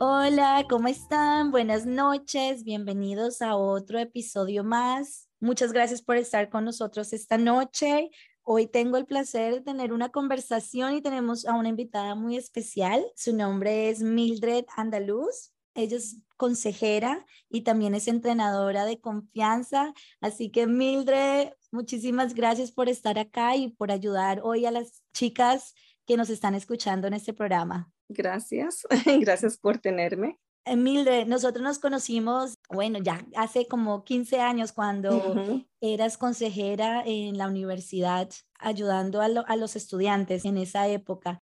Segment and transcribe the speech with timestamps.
[0.00, 1.50] Hola, ¿cómo están?
[1.50, 5.28] Buenas noches, bienvenidos a otro episodio más.
[5.40, 8.08] Muchas gracias por estar con nosotros esta noche.
[8.44, 13.04] Hoy tengo el placer de tener una conversación y tenemos a una invitada muy especial.
[13.16, 15.52] Su nombre es Mildred Andaluz.
[15.74, 19.92] Ella es consejera y también es entrenadora de confianza.
[20.20, 25.74] Así que Mildred, muchísimas gracias por estar acá y por ayudar hoy a las chicas
[26.06, 27.92] que nos están escuchando en este programa.
[28.08, 28.86] Gracias,
[29.20, 30.38] gracias por tenerme.
[30.76, 37.48] Mildred, nosotros nos conocimos, bueno, ya hace como 15 años cuando eras consejera en la
[37.48, 38.28] universidad,
[38.58, 41.42] ayudando a, los estudiantes en esa época.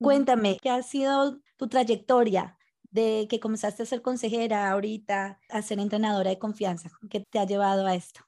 [0.00, 2.58] Cuéntame, ¿qué ha sido tu trayectoria
[2.90, 6.90] de que comenzaste a ser consejera ahorita a ser entrenadora de confianza?
[7.10, 8.22] ¿Qué te ha llevado a esto?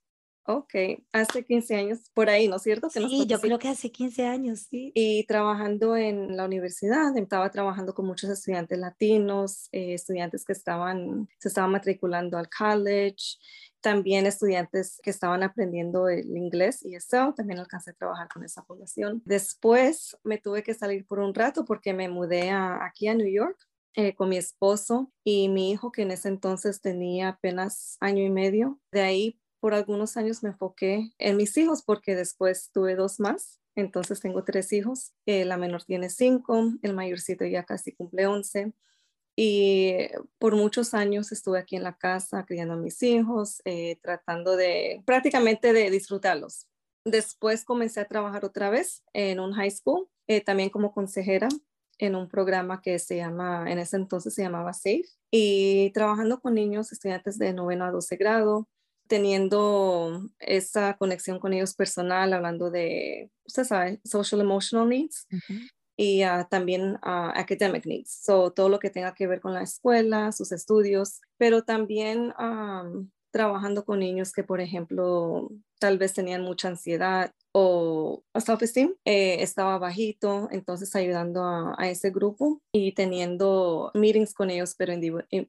[0.49, 0.75] Ok,
[1.13, 2.89] hace 15 años por ahí, ¿no es cierto?
[2.89, 4.93] sí, yo creo que hace 15 años, sí.
[4.95, 11.29] Y trabajando en la universidad, estaba trabajando con muchos estudiantes latinos, eh, estudiantes que estaban,
[11.39, 13.39] se estaban matriculando al college,
[13.81, 18.63] también estudiantes que estaban aprendiendo el inglés y eso, también alcancé a trabajar con esa
[18.65, 19.23] población.
[19.25, 23.59] Después me tuve que salir por un rato porque me mudé aquí a New York
[23.95, 28.31] eh, con mi esposo y mi hijo, que en ese entonces tenía apenas año y
[28.31, 28.79] medio.
[28.93, 33.59] De ahí por algunos años me enfoqué en mis hijos porque después tuve dos más.
[33.75, 35.13] Entonces tengo tres hijos.
[35.27, 38.73] Eh, la menor tiene cinco, el mayorcito ya casi cumple once.
[39.35, 40.07] Y
[40.39, 45.03] por muchos años estuve aquí en la casa criando a mis hijos, eh, tratando de
[45.05, 46.69] prácticamente de disfrutarlos.
[47.05, 51.49] Después comencé a trabajar otra vez en un high school, eh, también como consejera
[51.99, 55.03] en un programa que se llama, en ese entonces se llamaba SAFE,
[55.33, 58.69] y trabajando con niños, estudiantes de noveno a 12 grado,
[59.09, 65.27] teniendo esa conexión con ellos personal, hablando de, usted sabe, social emotional needs
[65.97, 69.63] y ah, también uh, academic needs, so, todo lo que tenga que ver con la
[69.63, 72.33] escuela, sus estudios, pero también
[73.37, 79.77] trabajando con niños que, por ejemplo, tal vez tenían mucha ansiedad o self-esteem eh, estaba
[79.77, 84.95] bajito, entonces ayudando a, ese grupo y teniendo meetings con ellos, pero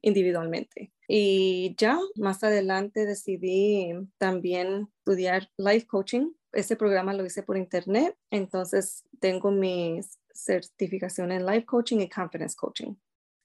[0.02, 0.92] individualmente.
[1.08, 6.32] Y ya más adelante decidí también estudiar life coaching.
[6.52, 10.00] Ese programa lo hice por internet, entonces tengo mi
[10.34, 12.96] certificación en life coaching y confidence coaching.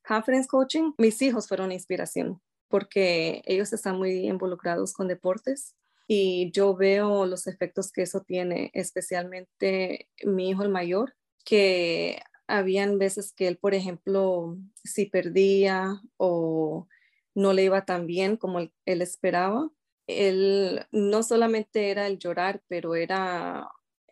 [0.06, 5.76] Confidence coaching, mis hijos fueron inspiración porque ellos están muy involucrados con deportes
[6.08, 11.16] y yo veo los efectos que eso tiene, especialmente mi hijo el mayor,
[11.46, 16.88] que habían veces que él, por ejemplo, si perdía o
[17.36, 19.70] no le iba tan bien como él, esperaba,
[20.08, 23.70] él no solamente era el llorar, pero era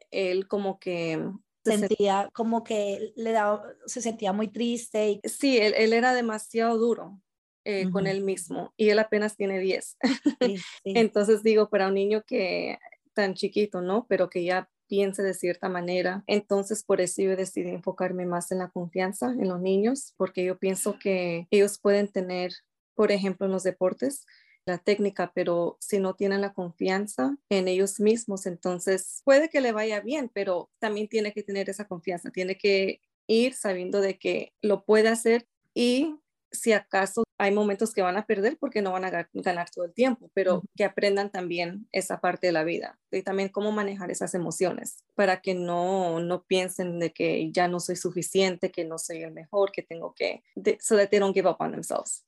[0.10, 1.22] él como que
[1.64, 5.12] sentía como que le daba, se sentía muy triste.
[5.12, 5.22] Y...
[5.30, 7.22] Sí, él, él, era demasiado duro.
[7.64, 9.98] Eh, con él mismo y él apenas tiene 10.
[10.84, 12.80] Entonces digo, para un niño que
[13.14, 14.08] tan chiquito, ¿no?
[14.10, 16.24] Pero que ya piense de cierta manera.
[16.28, 20.58] Entonces, por eso yo decidí enfocarme más en la confianza en los niños, porque yo
[20.58, 22.52] pienso que ellos pueden tener,
[22.94, 24.26] por ejemplo, en los deportes,
[24.66, 29.72] la técnica, pero si no tienen la confianza en ellos mismos, entonces puede que le
[29.72, 34.54] vaya bien, pero también tiene que tener esa confianza, tiene que ir sabiendo de que
[34.62, 36.16] lo puede hacer y
[36.52, 39.94] si acaso hay momentos que van a perder porque no van a ganar todo el
[39.94, 44.36] tiempo, pero que aprendan también esa parte de la vida y también cómo manejar esas
[44.36, 49.24] emociones para que no, no piensen de que ya no soy suficiente, que no soy
[49.24, 50.44] el mejor, que tengo que,
[50.80, 52.28] so that they don't give up on themselves.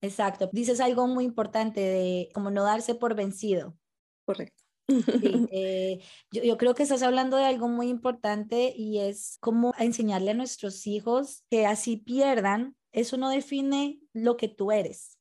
[0.00, 0.48] Exacto.
[0.50, 3.76] Dices algo muy importante de como no darse por vencido.
[4.24, 4.62] Correcto.
[5.52, 10.30] Eh, yo, yo, creo que estás hablando de algo muy importante y es cómo enseñarle
[10.30, 15.18] a nuestros hijos que así pierdan, eso no define lo que tú eres.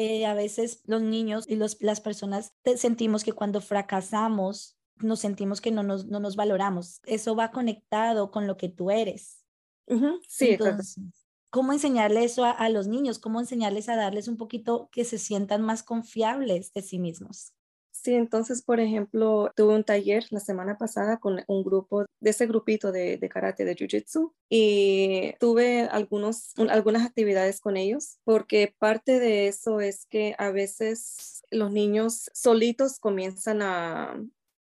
[0.00, 5.60] Eh, a veces los niños y los, las personas sentimos que cuando fracasamos nos sentimos
[5.60, 7.00] que no nos, no nos valoramos.
[7.04, 9.44] Eso va conectado con lo que tú eres.
[10.26, 10.98] Sí, Entonces,
[11.50, 13.18] ¿Cómo enseñarle eso a, a, los niños?
[13.18, 17.52] ¿Cómo enseñarles a darles un poquito que se sientan más confiables de sí mismos?
[18.02, 22.48] Sí, entonces, por ejemplo, tuve un taller la semana pasada con un grupo, de ese
[22.48, 29.20] grupito de, de karate, de jiu-jitsu, y tuve algunos, algunas actividades con ellos, porque parte
[29.20, 34.20] de eso es que a veces los niños solitos comienzan a,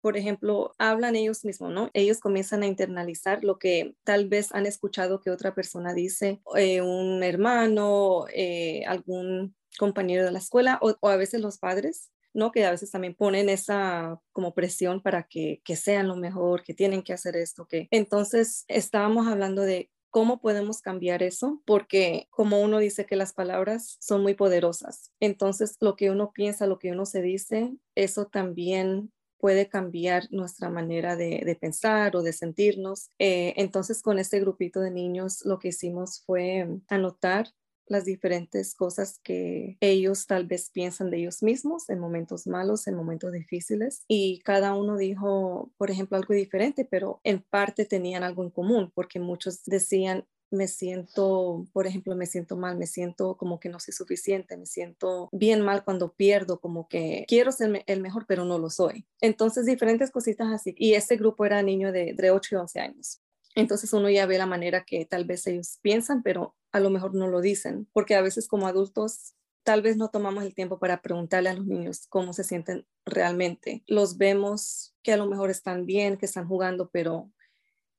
[0.01, 1.91] por ejemplo, hablan ellos mismos, ¿no?
[1.93, 6.81] Ellos comienzan a internalizar lo que tal vez han escuchado que otra persona dice, eh,
[6.81, 12.09] un hermano, eh, algún compañero de la escuela o, a veces los padres
[12.51, 16.73] Que a veces también ponen esa como presión para que, que sean lo mejor, que
[16.73, 21.61] tienen que hacer esto, que entonces estábamos hablando de ¿Cómo podemos cambiar eso?
[21.65, 26.65] Porque como uno dice que las palabras son muy poderosas, entonces lo que uno piensa,
[26.65, 32.33] lo que uno se dice, eso también puede cambiar nuestra manera de, pensar o de
[32.33, 33.11] sentirnos.
[33.19, 37.47] Eh, entonces con este grupito de niños lo que hicimos fue anotar
[37.89, 42.95] las diferentes cosas que ellos tal vez piensan de ellos mismos en momentos malos, en
[42.95, 44.03] momentos difíciles.
[44.07, 48.91] Y cada uno dijo, por ejemplo, algo diferente, pero en parte tenían algo en común,
[48.93, 53.79] porque muchos decían, me siento, por ejemplo, me siento mal, me siento como que no
[53.79, 58.45] soy suficiente, me siento bien mal cuando pierdo, como que quiero ser el mejor, pero
[58.45, 59.05] no lo soy.
[59.21, 60.75] Entonces, diferentes cositas así.
[60.77, 63.21] Y este grupo era niño de, de 8 y 11 años.
[63.55, 67.15] Entonces uno ya ve la manera que tal vez ellos piensan, pero a lo mejor
[67.15, 71.01] no lo dicen, porque a veces como adultos tal vez no tomamos el tiempo para
[71.01, 73.83] preguntarle a los niños cómo se sienten realmente.
[73.87, 77.31] Los vemos que a lo mejor están bien, que están jugando, pero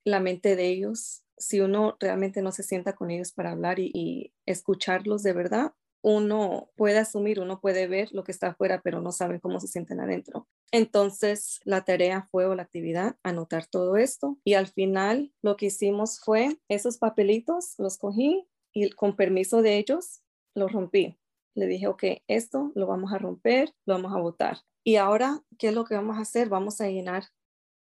[0.05, 4.33] la mente de ellos, si uno realmente no se sienta con ellos para hablar y,
[4.47, 9.13] escucharlos de verdad, uno puede asumir, uno puede ver lo que está afuera, pero no
[9.13, 10.49] sabe cómo se sienten adentro.
[10.73, 15.67] Entonces, la tarea fue o la actividad, anotar todo esto y al final lo que
[15.67, 20.23] hicimos fue esos papelitos, los cogí y con permiso de ellos,
[20.55, 21.19] los rompí.
[21.55, 24.59] Le dije, ok, esto lo vamos a romper, lo vamos a botar.
[24.85, 26.49] Y ahora, ¿qué es lo que vamos a hacer?
[26.49, 27.25] Vamos a llenar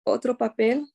[0.03, 0.91] otro papel,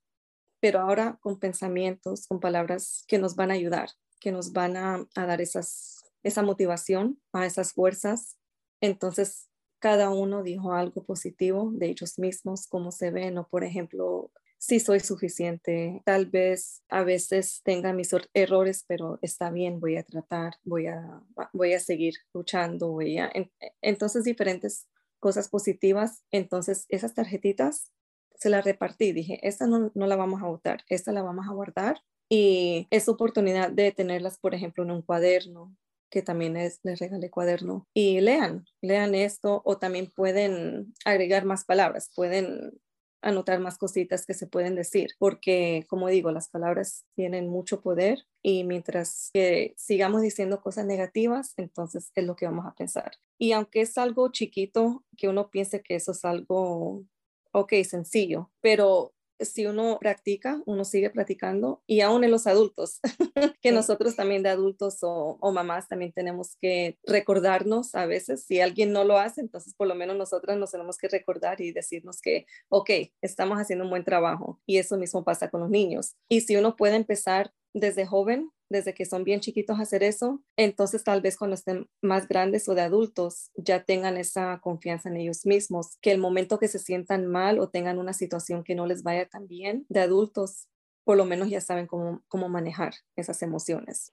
[0.61, 5.07] pero ahora con pensamientos, con palabras que nos van a ayudar, que nos van a,
[5.15, 8.37] a dar esas esa motivación, a esas fuerzas.
[8.81, 9.49] Entonces,
[9.79, 14.79] cada uno dijo algo positivo de ellos mismos, cómo se ven, o por ejemplo, si
[14.79, 20.55] soy suficiente, tal vez a veces tenga mis errores, pero está bien, voy a tratar,
[20.63, 21.21] voy a,
[21.53, 23.33] voy a seguir luchando, voy a...
[23.81, 24.87] Entonces, diferentes
[25.19, 26.25] cosas positivas.
[26.31, 27.91] Entonces, esas tarjetitas
[28.37, 29.13] se las repartí.
[29.13, 33.09] Dije, esta no, no la vamos a votar, esta la vamos a guardar y es
[33.09, 35.77] oportunidad de tenerlas, por ejemplo, en un cuaderno
[36.13, 41.65] que también es, les regalé cuaderno, y lean, lean esto o también pueden agregar más
[41.65, 42.79] palabras, pueden
[43.23, 48.27] anotar más cositas que se pueden decir, porque como digo, las palabras tienen mucho poder
[48.43, 53.13] y mientras que sigamos diciendo cosas negativas, entonces es lo que vamos a pensar.
[53.39, 57.05] Y aunque es algo chiquito, que uno piense que eso es algo,
[57.53, 63.01] ok, sencillo, pero si uno practica, uno sigue practicando y aún en los adultos,
[63.63, 68.93] que nosotros también de adultos o, mamás también tenemos que recordarnos a veces, si alguien
[68.93, 72.47] no lo hace, entonces por lo menos nosotras nos tenemos que recordar y decirnos que,
[72.69, 72.91] ok,
[73.21, 76.17] estamos haciendo un buen trabajo y eso mismo pasa con los niños.
[76.29, 81.05] Y si uno puede empezar desde joven, desde que son bien chiquitos hacer eso, entonces
[81.05, 85.47] tal vez cuando estén más grandes o de adultos ya tengan esa confianza en ellos
[85.47, 89.03] mismos, que el momento que se sientan mal o tengan una situación que no les
[89.03, 90.69] vaya tan bien de adultos,
[91.05, 94.13] por lo menos ya saben cómo, cómo manejar esas emociones.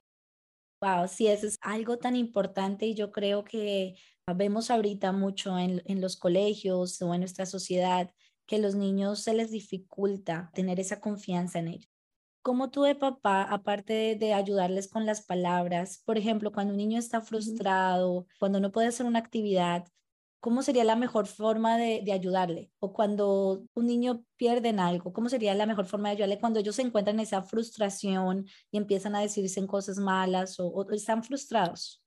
[0.82, 3.96] Wow, sí, eso es algo tan importante y yo creo que
[4.34, 8.10] vemos ahorita mucho en, en los colegios o en nuestra sociedad
[8.46, 11.99] que los niños se les dificulta tener esa confianza en ellos.
[12.42, 16.98] ¿Cómo tú de papá, aparte de, ayudarles con las palabras, por ejemplo, cuando un niño
[16.98, 19.84] está frustrado, cuando no puede hacer una actividad,
[20.40, 22.70] ¿cómo sería la mejor forma de, ayudarle?
[22.78, 26.60] O cuando un niño pierde en algo, ¿cómo sería la mejor forma de ayudarle cuando
[26.60, 32.02] ellos se encuentran en esa frustración y empiezan a decirse cosas malas o, están frustrados?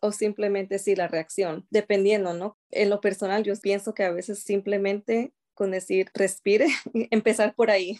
[0.00, 2.56] O simplemente sí, la reacción, dependiendo, ¿no?
[2.70, 6.66] En lo personal, yo pienso que a veces simplemente con decir respire,
[7.10, 7.98] empezar por ahí,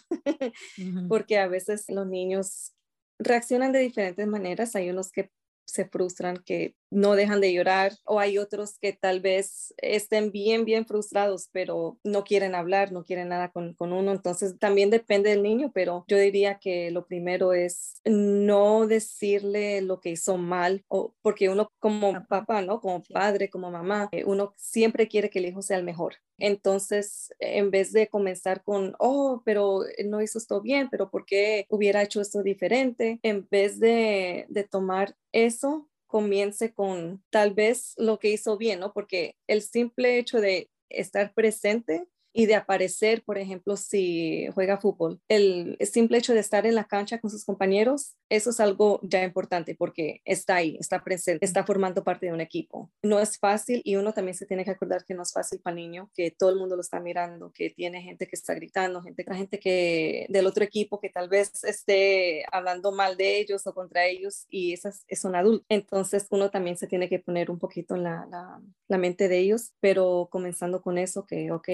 [1.07, 2.73] porque a veces los niños
[3.19, 4.75] reaccionan de diferentes maneras.
[4.75, 5.31] Hay unos que
[5.65, 10.65] se frustran, que no dejan de llorar, o hay otros que tal vez estén bien,
[10.65, 14.11] bien frustrados, pero no quieren hablar, no quieren nada con, con, uno.
[14.11, 19.99] Entonces también depende del niño, pero yo diría que lo primero es no decirle lo
[19.99, 22.79] que hizo mal, o porque uno como papá, ¿no?
[22.79, 26.15] Como padre, como mamá, eh, uno siempre quiere que el hijo sea el mejor.
[26.37, 31.65] Entonces, en vez de comenzar con, oh, pero no hizo esto bien, pero ¿por qué
[31.69, 33.19] hubiera hecho esto diferente?
[33.23, 38.93] En vez de, de tomar eso, comience con tal vez lo que hizo bien, ¿no?
[38.93, 45.21] Porque el simple hecho de estar presente y de aparecer, por ejemplo, si juega fútbol.
[45.29, 49.23] El simple hecho de estar en la cancha con sus compañeros, eso es algo ya
[49.23, 52.91] importante porque está ahí, está presente, está formando parte de un equipo.
[53.01, 55.77] No es fácil y uno también se tiene que acordar que no es fácil para
[55.77, 59.01] el niño, que todo el mundo lo está mirando, que tiene gente que está gritando,
[59.01, 63.73] gente, gente que del otro equipo que tal vez esté hablando mal de ellos o
[63.73, 65.65] contra ellos y esas es un adulto.
[65.69, 69.39] Entonces uno también se tiene que poner un poquito en la, la, la mente de
[69.39, 71.69] ellos, pero comenzando con eso, que, ok,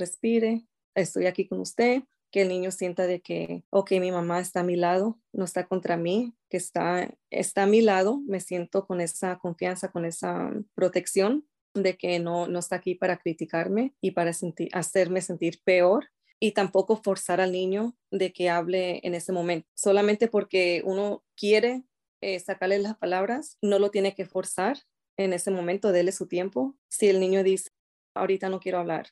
[0.00, 0.66] respire,
[0.96, 2.02] estoy aquí con usted,
[2.32, 5.66] que el niño sienta de que, ok, mi mamá está a mi lado, no está
[5.66, 10.52] contra mí, que está, está a mi lado, me siento con esa confianza, con esa
[10.74, 16.08] protección de que no, no está aquí para criticarme y para sentir, hacerme sentir peor
[16.40, 19.68] y tampoco forzar al niño de que hable en ese momento.
[19.74, 21.84] Solamente porque uno quiere
[22.22, 24.78] eh, sacarle las palabras, no lo tiene que forzar
[25.16, 26.76] en ese momento, déle su tiempo.
[26.88, 27.70] Si el niño dice,
[28.14, 29.08] ahorita no quiero hablar,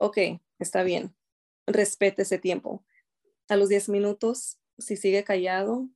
[0.00, 0.18] ok,
[0.58, 1.14] está bien,
[1.66, 2.84] respete ese tiempo.
[3.48, 5.88] A los 10 minutos, si sigue callado,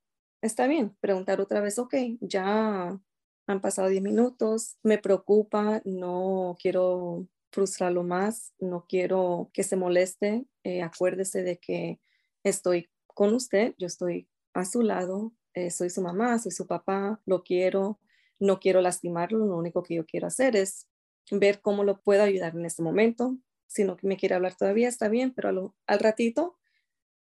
[0.42, 3.00] está bien, preguntar otra vez, ok, ya
[3.46, 10.44] han pasado 10 minutos, me preocupa, no quiero frustrarlo más, no quiero que se moleste,
[10.64, 12.00] eh, acuérdese de que
[12.42, 17.22] estoy con usted, yo estoy a su lado, eh, soy su mamá, soy su papá,
[17.24, 18.00] lo quiero,
[18.38, 20.88] no quiero lastimarlo, lo único que yo quiero hacer es
[21.30, 25.08] ver cómo lo puedo ayudar en este momento, si no me quiere hablar todavía, está
[25.08, 26.56] bien, pero al ratito,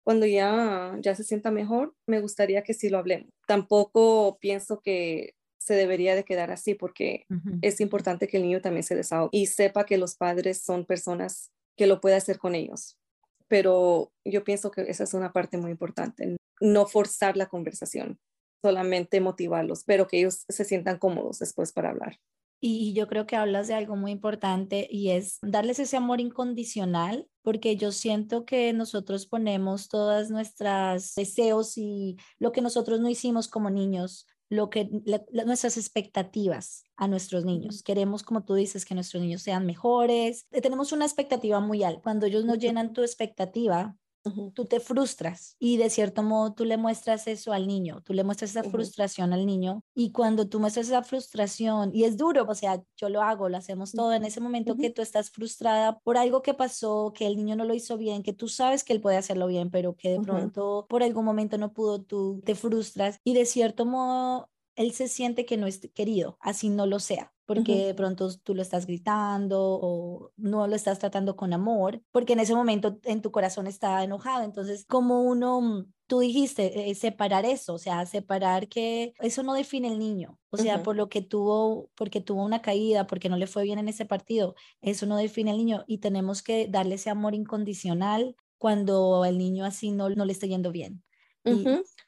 [0.03, 3.29] cuando ya, ya se sienta mejor, me gustaría que sí lo hablemos.
[3.47, 7.25] Tampoco pienso que se debería de quedar así porque
[7.61, 11.51] es importante que el niño también se desahogue y sepa que los padres son personas
[11.77, 12.97] que lo puede hacer con ellos.
[13.47, 18.19] Pero yo pienso que esa es una parte muy importante, no forzar la conversación,
[18.63, 22.19] solamente motivarlos, pero que ellos se sientan cómodos después para hablar.
[22.61, 27.27] Y yo creo que hablas de algo muy importante y es darles ese amor incondicional,
[27.41, 33.47] porque yo siento que nosotros ponemos todas nuestras deseos y lo que nosotros no hicimos
[33.47, 34.89] como niños, lo que
[35.45, 37.81] nuestras expectativas a nuestros niños.
[37.81, 40.47] Queremos, como tú dices, que nuestros niños sean mejores.
[40.49, 42.01] Tenemos una expectativa muy alta.
[42.01, 43.95] Cuando ellos no llenan tu expectativa,
[44.53, 48.23] tú te frustras y de cierto modo tú le muestras eso al niño, tú le
[48.23, 52.55] muestras esa frustración al niño y cuando tú muestras esa frustración, y es duro, o
[52.55, 56.17] sea, yo lo hago, lo hacemos todo en ese momento que tú estás frustrada por
[56.17, 59.01] algo que pasó, que el niño no lo hizo bien, que tú sabes que él
[59.01, 63.19] puede hacerlo bien, pero que de pronto por algún momento no pudo, tú te frustras
[63.23, 67.33] y de cierto modo él se siente que no es querido, así no lo sea
[67.49, 72.33] porque de pronto tú lo estás gritando o no lo estás tratando con amor, porque
[72.33, 74.43] en ese momento en tu corazón está enojado.
[74.43, 79.55] Entonces, como uno, mm, tú dijiste, eh, separar eso, o sea, separar que eso no
[79.55, 83.37] define el niño, o sea, por lo que tuvo, porque tuvo una caída, porque no
[83.37, 85.85] le fue bien en ese partido, eso no define el niño.
[85.87, 90.45] Y tenemos que darle ese amor incondicional cuando el niño así no, no le está
[90.45, 91.03] yendo bien.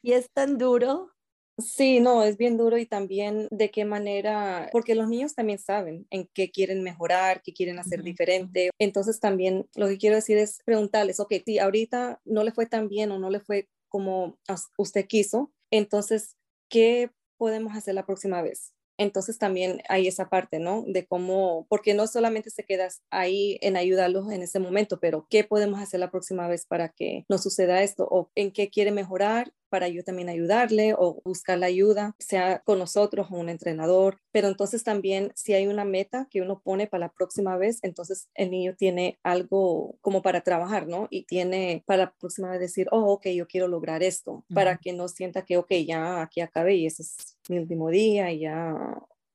[0.02, 1.11] y es tan duro
[1.58, 6.06] Sí, no, es bien duro y también de qué manera, porque los niños también saben
[6.10, 8.70] en qué quieren mejorar, qué quieren hacer diferente.
[8.78, 12.88] Entonces también lo que quiero decir es preguntarles, ok, si ahorita no le fue tan
[12.88, 14.38] bien o no le fue como
[14.78, 16.36] usted quiso, entonces,
[16.70, 18.72] ¿qué podemos hacer la próxima vez?
[18.98, 20.84] Entonces también hay esa parte, ¿no?
[20.86, 25.44] De cómo, porque no solamente se quedas ahí en ayudarlos en ese momento, pero ¿qué
[25.44, 28.06] podemos hacer la próxima vez para que no suceda esto?
[28.10, 32.78] ¿O en qué quiere mejorar para yo también ayudarle o buscar la ayuda, sea con
[32.78, 34.18] nosotros o un entrenador.
[34.30, 38.28] Pero entonces también si hay una meta que uno pone para la próxima vez, entonces
[38.34, 41.08] el niño tiene algo como para trabajar, ¿no?
[41.08, 44.92] Y tiene para la próxima vez decir, oh, ok, yo quiero lograr esto, para que
[44.92, 48.74] no sienta que, ok, ya aquí acabé y ese es mi último día y ya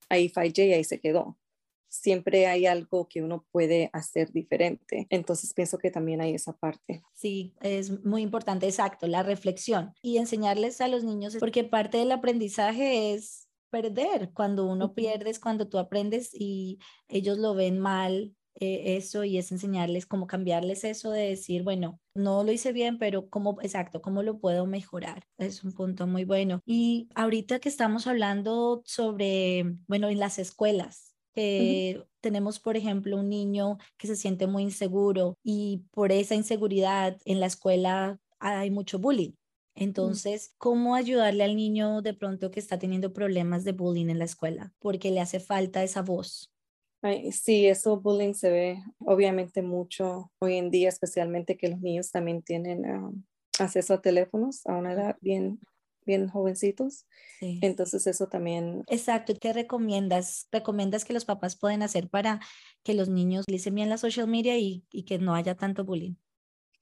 [0.10, 1.38] ahí fallé y ahí se quedó
[1.90, 5.08] siempre hay algo que uno puede hacer diferente.
[5.10, 7.04] Entonces pienso que también hay esa parte.
[7.14, 12.12] Sí, es muy importante, exacto, la reflexión y enseñarles a los niños, porque parte del
[12.12, 14.32] aprendizaje es perder.
[14.34, 18.36] Cuando uno pierde es cuando tú aprendes y ellos lo ven mal.
[18.60, 22.98] Eh, eso y es enseñarles cómo cambiarles eso de decir, bueno, no lo hice bien,
[22.98, 25.24] pero cómo, exacto, cómo lo puedo mejorar.
[25.38, 26.62] Es un punto muy bueno.
[26.66, 31.14] Y ahorita que estamos hablando sobre, bueno, en las escuelas,
[32.20, 37.40] tenemos, por ejemplo, un niño que se siente muy inseguro y por esa inseguridad en
[37.40, 39.32] la escuela hay mucho bullying.
[39.32, 39.84] Mm.
[39.84, 44.26] Entonces, ¿cómo ayudarle al niño de pronto que está teniendo problemas de bullying en la
[44.26, 44.74] escuela?
[44.80, 46.52] Porque le hace falta esa voz.
[47.32, 52.42] Sí, eso bullying se ve obviamente mucho hoy en día, especialmente que los niños también
[52.42, 53.12] tienen ah,
[53.60, 55.60] acceso a teléfonos a una edad bien,
[56.06, 57.06] bien jovencitos.
[57.40, 58.84] Entonces eso también.
[58.88, 59.34] Exacto.
[59.40, 60.48] ¿Qué recomiendas?
[60.52, 62.40] ¿Recomiendas que los papás pueden hacer para
[62.84, 66.16] que los niños utilicen bien la social media y, y que no haya tanto bullying?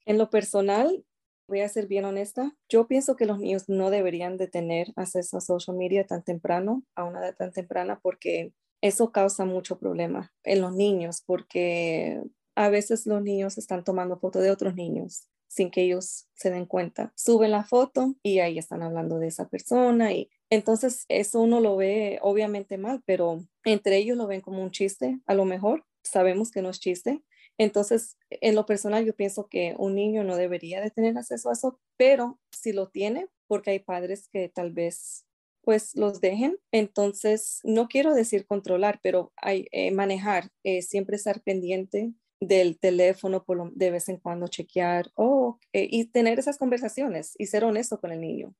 [0.06, 1.04] En lo personal,
[1.48, 5.36] voy a ser bien honesta, yo pienso que los niños no deberían de tener acceso
[5.36, 8.52] a social media tan temprano, a una edad tan temprana, porque
[8.86, 12.22] eso causa mucho problema en los niños, porque
[12.54, 16.66] a veces los niños están tomando fotos de otros niños sin que ellos se den
[16.66, 17.12] cuenta.
[17.16, 21.76] Suben la foto y ahí están hablando de esa persona y entonces eso uno lo
[21.76, 26.50] ve obviamente mal, pero entre ellos lo ven como un chiste, a lo mejor sabemos
[26.50, 27.22] que no es chiste.
[27.58, 31.54] Entonces, en lo personal, yo pienso que un niño no debería de tener acceso a
[31.54, 35.25] eso, pero si lo tiene, porque hay padres que tal vez
[35.66, 36.56] pues los dejen.
[36.70, 43.44] Entonces, no quiero decir controlar, pero hay, eh, manejar, eh, siempre estar pendiente del teléfono
[43.74, 48.12] de vez en cuando chequear oh, eh, y tener esas conversaciones y ser honesto con
[48.12, 48.54] el niño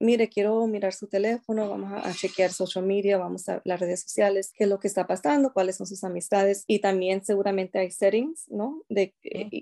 [0.00, 4.52] mire, quiero mirar su teléfono, vamos a, chequear social media, vamos a las redes sociales,
[4.54, 8.48] qué es lo que está pasando, cuáles son sus amistades y también seguramente hay settings,
[8.48, 8.82] ¿no?
[8.88, 9.14] De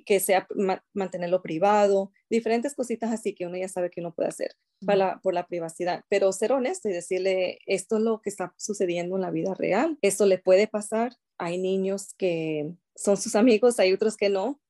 [0.04, 0.46] que sea
[0.92, 4.52] mantenerlo privado, diferentes cositas así que uno ya sabe que uno puede hacer
[4.84, 9.16] para por la privacidad, pero ser honesto y decirle esto es lo que está sucediendo
[9.16, 13.92] en la vida real, esto le puede pasar, hay niños que son sus amigos, hay
[13.92, 14.60] otros que no,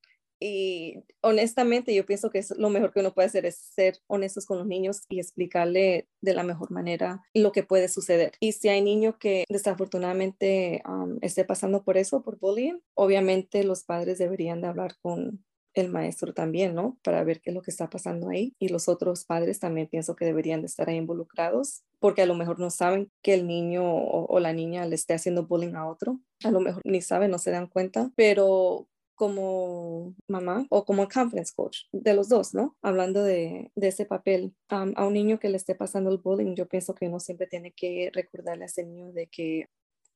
[0.43, 4.45] y honestamente, yo pienso que es lo mejor que uno puede hacer es ser honestos
[4.45, 8.33] con los niños y explicarle de la mejor manera lo que puede suceder.
[8.41, 10.83] Y si hay niño que desafortunadamente
[11.21, 15.45] esté pasando por eso, por bullying, obviamente los padres deberían de hablar con
[15.75, 16.99] el maestro también, ¿no?
[17.03, 18.55] Para ver qué es lo que está pasando ahí.
[18.59, 22.35] Y los otros padres también pienso que deberían de estar ahí involucrados, porque a lo
[22.35, 25.89] mejor no saben que el niño o, o la niña le esté haciendo bullying a
[25.89, 26.21] otro.
[26.45, 31.53] A lo mejor ni saben, no se dan cuenta, pero como mamá o como conference
[31.55, 32.77] coach, de los dos, ¿no?
[32.83, 36.95] Hablando de, ese papel a un niño que le esté pasando el bullying, yo pienso
[36.95, 39.67] que uno siempre tiene que recordarle a ese niño de que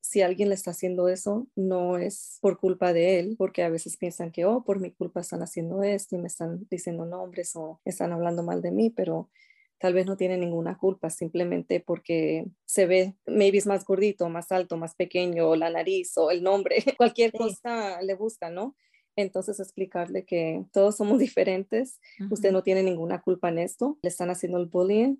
[0.06, 3.96] si alguien le está haciendo eso, no es por culpa de él, porque a veces
[3.96, 7.80] piensan que, oh, por mi culpa están haciendo esto y me están diciendo nombres o
[7.84, 9.28] están hablando mal de mí, pero
[9.78, 14.52] tal vez no tiene ninguna culpa, simplemente porque se ve, maybe es más gordito, más
[14.52, 18.74] alto, más pequeño, o la nariz o el nombre, cualquier cosa le busca, ¿no?
[19.16, 22.00] Entonces explicarle que todos somos diferentes,
[22.30, 25.16] usted no tiene ninguna culpa en esto, le están haciendo el bullying,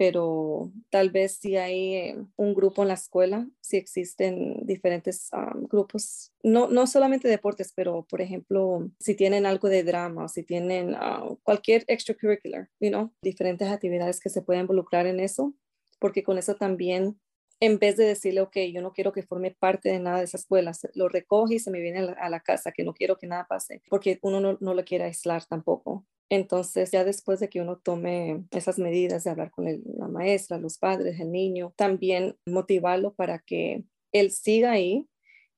[0.00, 5.52] pero tal vez si hay eh, un grupo en la escuela, si existen diferentes ah,
[5.54, 10.42] grupos, no, no solamente deportes, pero por ejemplo, si tienen algo de drama o si
[10.42, 15.52] tienen ah, cualquier extracurricular, you diferentes actividades que se pueden involucrar en eso,
[15.98, 17.20] porque con eso también
[17.60, 20.38] en vez de decirle, ok, yo no quiero que forme parte de nada de esa
[20.38, 23.46] escuela, lo recoge y se me viene a la, casa, que no quiero que nada
[23.46, 26.06] pase, porque uno no, no, lo quiere aislar tampoco.
[26.30, 30.78] Entonces, ya después de que uno tome esas medidas de hablar con la maestra, los
[30.78, 35.08] padres, el niño, también motivarlo para que él siga ahí,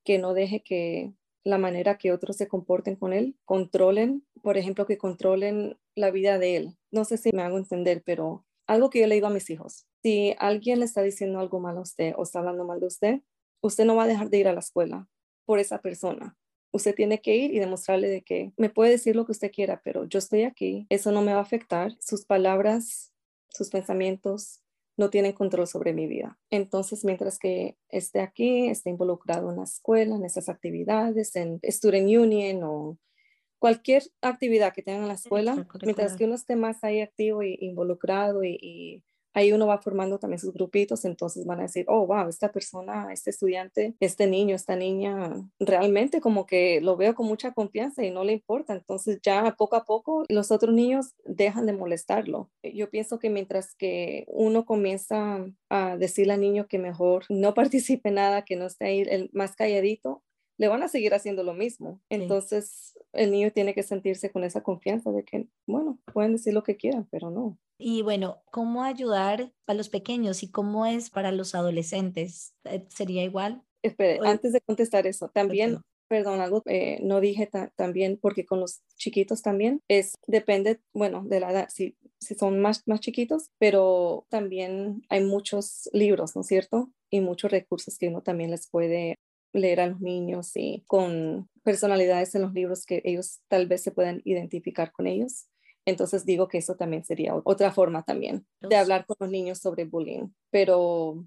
[0.02, 1.12] que no deje que
[1.44, 6.38] la manera que otros se comporten con él, controlen, por ejemplo, que controlen la vida
[6.38, 6.78] de él.
[6.90, 9.86] No sé si me hago entender, pero algo que yo le digo a mis hijos,
[10.02, 13.20] si alguien le está diciendo algo mal a usted o está hablando mal de usted,
[13.60, 15.08] usted no va a dejar de ir a la escuela
[15.44, 16.36] por esa persona.
[16.72, 19.80] Usted tiene que ir y demostrarle de que me puede decir lo que usted quiera,
[19.84, 21.92] pero yo estoy aquí, eso no me va a afectar.
[22.00, 23.12] Sus palabras,
[23.50, 24.62] sus pensamientos
[24.96, 26.38] no tienen control sobre mi vida.
[26.50, 32.08] Entonces, mientras que esté aquí, esté involucrado en la escuela, en esas actividades, en Student
[32.08, 32.98] Union o
[33.58, 37.56] cualquier actividad que tengan en la escuela, mientras que uno esté más ahí activo e
[37.60, 39.04] involucrado y
[39.34, 43.12] ahí uno va formando también sus grupitos, entonces van a decir, oh, wow, esta persona,
[43.12, 48.10] este estudiante, este niño, esta niña, realmente como que lo veo con mucha confianza y
[48.10, 48.74] no le importa.
[48.74, 52.50] Entonces ya poco a poco los otros niños dejan de molestarlo.
[52.62, 58.10] Yo pienso que mientras que uno comienza a decirle al niño que mejor no participe
[58.10, 60.22] nada, que no esté ahí el más calladito,
[60.58, 62.00] le van a seguir haciendo lo mismo.
[62.08, 66.62] Entonces, el niño tiene que sentirse con esa confianza de que, bueno, pueden decir lo
[66.62, 71.32] que quieran, pero no, y bueno, ¿cómo ayudar a los pequeños y cómo es para
[71.32, 72.54] los adolescentes?
[72.62, 73.64] Eh, ¿Sería igual?
[73.82, 78.82] Espere, antes de contestar eso, también, perdón, algo eh, no dije también, porque con los
[78.94, 84.26] chiquitos también es, depende, bueno, de la edad, si, si son más, más chiquitos, pero
[84.28, 86.92] también hay muchos libros, ¿no es cierto?
[87.10, 89.16] Y muchos recursos que uno también les puede
[89.52, 93.92] leer a los niños y con personalidades en los libros que ellos tal vez se
[93.92, 95.46] puedan identificar con ellos.
[95.84, 99.84] Entonces digo que eso también sería otra forma también de hablar con los niños sobre
[99.84, 101.26] bullying, pero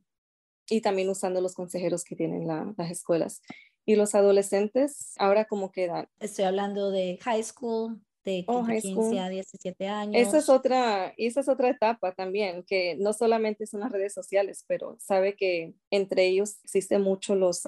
[0.70, 3.42] y también usando los consejeros que tienen las escuelas.
[3.86, 6.08] Y los adolescentes, ahora cómo quedan?
[6.20, 8.46] Estoy hablando de high school, de,
[8.82, 10.28] 15 a 17 años.
[10.28, 14.66] Esa es, otra, esa es otra etapa también, que no solamente son las redes sociales,
[14.68, 17.64] pero sabe que entre ellos existen mucho los,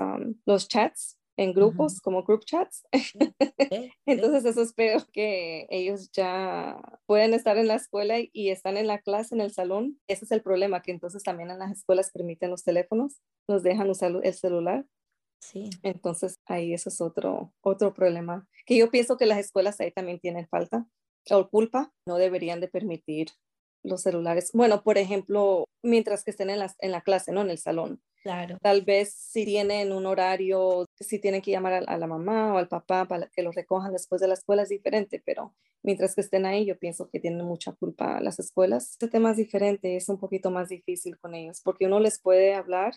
[0.45, 2.83] los chats en grupos, como group chats.
[4.05, 8.99] Entonces eso espero que ellos ya pueden estar en la escuela y están en la
[8.99, 9.99] clase, en el salón.
[10.07, 13.89] Ese es el problema, que entonces también en las escuelas permiten los teléfonos, nos dejan
[13.89, 14.85] usar el celular.
[15.39, 15.69] Sí.
[15.83, 20.19] Entonces ahí eso es otro, otro problema, que yo pienso que las escuelas ahí también
[20.19, 20.87] tienen falta
[21.29, 23.29] o culpa, no deberían de permitir
[23.83, 24.51] los celulares.
[24.53, 27.41] Bueno, por ejemplo, mientras que estén en la, en la clase, ¿no?
[27.41, 28.01] En el salón.
[28.23, 28.57] Claro.
[28.61, 32.67] Tal vez si tienen un horario, si tienen que llamar a, la mamá o al
[32.67, 36.45] papá para que los recojan después de la escuela es diferente, pero mientras que estén
[36.45, 38.91] ahí, yo pienso que tienen mucha culpa las escuelas.
[38.91, 42.53] Este tema es diferente, es un poquito más difícil con ellos, porque uno les puede
[42.53, 42.95] hablar,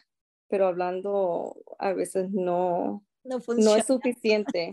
[0.51, 4.71] pero hablando a veces no, no, no, es suficiente.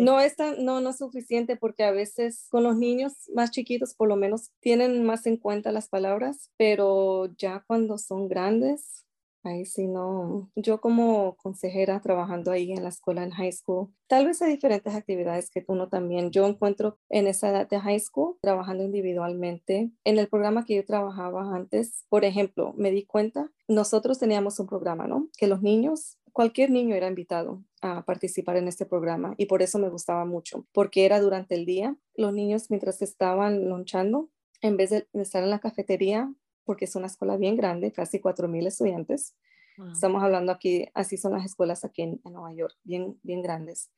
[0.00, 4.08] No es, no, no es suficiente porque a veces con los niños más chiquitos por
[4.08, 9.05] lo menos tienen más en cuenta las palabras, pero ya cuando son grandes,
[9.46, 10.50] ahí sí no.
[10.54, 14.94] Yo como consejera trabajando ahí en la escuela en high school, tal vez hay diferentes
[14.94, 19.90] actividades que uno también, yo encuentro en esa edad de high school, trabajando individualmente.
[20.04, 24.66] En el programa que yo trabajaba antes, por ejemplo, me di cuenta, nosotros teníamos un
[24.66, 25.28] programa, ¿no?
[25.36, 29.78] Que los niños cualquier niño era invitado a participar en este programa y por eso
[29.78, 31.96] me gustaba mucho, porque era durante el día.
[32.14, 34.28] Los niños mientras estaban lonchando,
[34.60, 36.30] en vez de estar en la cafetería,
[36.66, 39.34] porque es una escuela bien grande, casi 4.000 estudiantes.
[39.92, 43.90] Estamos hablando aquí, así son las escuelas aquí en, en, Nueva York, bien, bien grandes.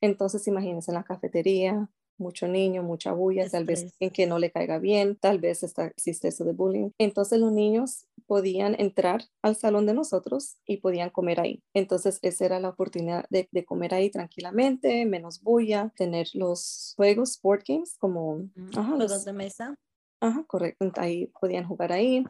[0.00, 1.88] Entonces, imagínense en la cafetería,
[2.20, 5.86] mucho niño, mucha bulla, tal vez en que no le caiga bien, tal vez está,
[5.86, 6.90] existe eso de bullying.
[6.98, 11.64] Entonces los niños podían entrar al salón de nosotros y podían comer ahí.
[11.74, 17.40] Entonces esa era la oportunidad de, de comer ahí tranquilamente, menos bulla, tener los juegos,
[17.42, 19.74] board games, como juegos de mesa.
[20.20, 20.90] Ajá, correcto.
[20.96, 22.24] Ahí podían jugar ahí,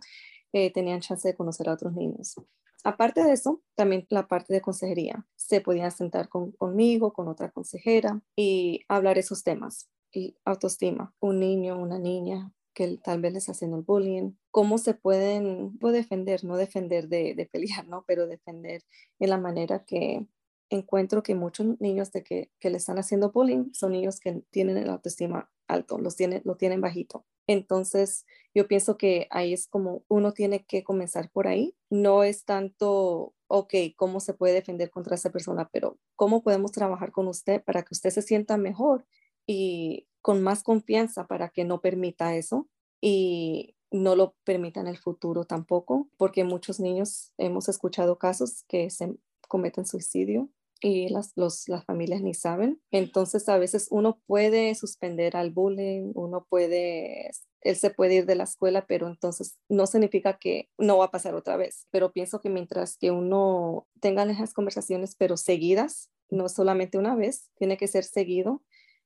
[0.53, 2.37] eh, tenían chance de conocer a otros niños.
[2.85, 5.27] Aparte de eso, también la parte de consejería.
[5.37, 9.91] Se podían sentar conmigo, con otra consejera y hablar esos temas.
[10.13, 14.95] Y autoestima, un niño, una niña que tal vez les haciendo el bullying, cómo se
[14.95, 18.05] pueden defender, no defender de, de, pelear, ¿no?
[18.07, 18.83] Pero defender
[19.19, 20.27] en la manera que
[20.71, 24.77] encuentro que muchos niños de que, que le están haciendo bullying son niños que tienen
[24.79, 27.25] el autoestima alto, los tienen, lo tienen bajito.
[27.47, 31.75] Entonces, yo pienso que ahí es como uno tiene que comenzar por ahí.
[31.91, 35.69] No es tanto, ok, ¿cómo se puede defender contra esa persona?
[35.73, 39.07] Pero ¿cómo podemos trabajar con usted para que usted se sienta mejor
[39.47, 42.69] y con más confianza para que no permita eso?
[43.01, 48.91] Y no lo permita en el futuro tampoco, porque muchos niños hemos escuchado casos que
[48.91, 49.17] se
[49.49, 50.49] cometen suicidio
[50.81, 52.81] y las, las familias ni saben.
[52.91, 58.35] Entonces a veces uno puede suspender al bullying, uno puede, él se puede ir de
[58.35, 61.87] la escuela, pero entonces no significa que no va a pasar otra vez.
[61.91, 67.51] Pero pienso que mientras que uno tenga esas conversaciones, pero seguidas, no solamente una vez,
[67.57, 68.63] tiene que ser seguido.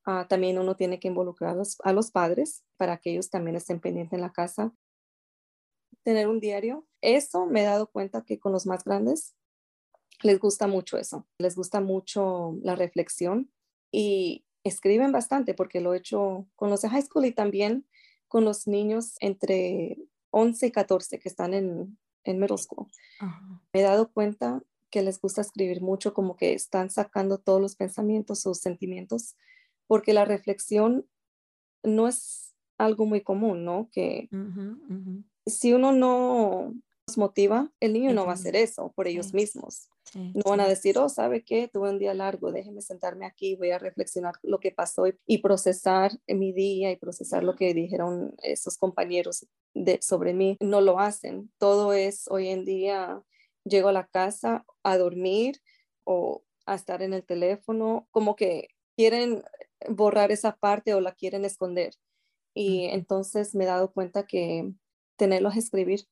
[0.07, 3.57] Ah, también uno tiene que involucrar a los, a los padres para que ellos también
[3.57, 4.73] estén pendientes en la casa.
[6.03, 6.87] Tener un diario.
[7.01, 9.35] Eso me he dado cuenta que con los más grandes
[10.23, 13.51] les gusta mucho eso, les gusta mucho la reflexión
[13.91, 17.87] y escriben bastante porque lo he hecho con los de high school y también
[18.29, 19.99] con los niños entre
[20.31, 22.89] 11 y 14 que están en, en middle school.
[23.73, 27.77] Me he dado cuenta que les gusta escribir mucho, como que están sacando todos los
[27.77, 29.37] pensamientos, sus sentimientos,
[29.87, 31.07] porque la reflexión
[31.83, 33.89] no es algo muy común, ¿no?
[33.93, 34.29] Que
[35.47, 36.73] si uno no
[37.07, 40.69] los motiva, el niño no va a hacer eso por ellos mismos no van a
[40.69, 41.69] decir, oh, ¿sabe qué?
[41.69, 46.13] Tuve un día largo, déjeme sentarme aquí, voy a reflexionar lo que pasó y, procesar
[46.27, 50.57] mi día y procesar lo que dijeron esos compañeros de, sobre mí.
[50.61, 51.51] No lo hacen.
[51.59, 53.23] Todo es hoy en día,
[53.65, 55.61] llego a la casa a dormir
[56.05, 59.43] o a estar en el teléfono, como que quieren
[59.89, 61.95] borrar esa parte o la quieren esconder.
[62.55, 64.73] Y entonces me he dado cuenta que
[65.17, 66.07] tenerlos a escribir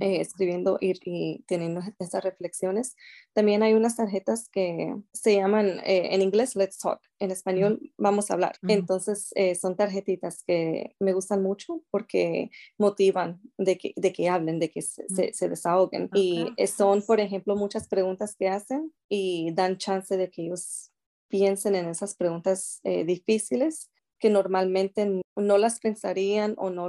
[0.00, 2.96] eh, escribiendo y, teniendo estas reflexiones.
[3.32, 8.30] También hay unas tarjetas que se llaman eh, en inglés Let's Talk, en español vamos
[8.30, 8.56] a hablar.
[8.66, 14.58] Entonces eh, son tarjetitas que me gustan mucho porque motivan de que, de que hablen,
[14.58, 16.08] de que se, se, desahoguen.
[16.14, 20.90] Y son, por ejemplo, muchas preguntas que hacen y dan chance de que ellos
[21.28, 26.88] piensen en esas preguntas difíciles que normalmente no las pensarían o no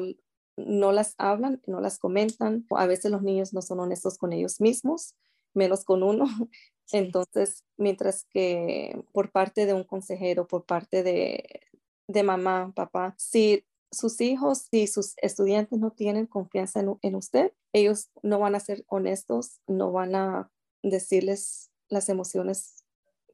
[0.58, 2.66] no las hablan, no las comentan.
[2.72, 5.16] A veces los niños no son honestos con ellos mismos,
[5.54, 6.26] menos con uno.
[6.92, 11.62] Entonces, mientras que por parte de un consejero, por parte de,
[12.08, 17.54] de mamá, papá, si sus hijos, si sus estudiantes no tienen confianza en, en, usted,
[17.74, 22.86] ellos no van a ser honestos, no van a decirles las emociones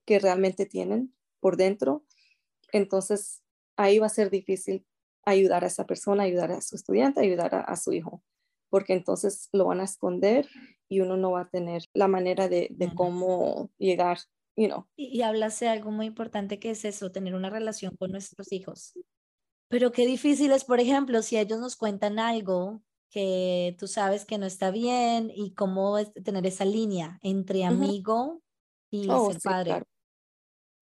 [0.05, 2.03] que realmente tienen por dentro.
[2.71, 3.41] Entonces,
[3.75, 4.85] ahí va a ser difícil
[5.25, 8.23] ayudar a esa persona, ayudar a su estudiante, ayudar a, su hijo,
[8.69, 10.47] porque entonces lo van a esconder
[10.87, 14.19] y uno no va a tener la manera de, de cómo llegar,
[14.55, 14.85] you know.
[14.95, 18.51] Y, y hablas de algo muy importante que es eso, tener una relación con nuestros
[18.51, 18.93] hijos.
[19.69, 24.37] Pero qué difícil es, por ejemplo, si ellos nos cuentan algo que tú sabes que
[24.37, 28.41] no está bien y cómo es tener esa línea entre amigo
[28.89, 29.71] y Oh, ser sí, padre.
[29.71, 29.85] claro.